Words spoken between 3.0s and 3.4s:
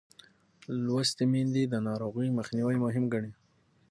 ګڼي.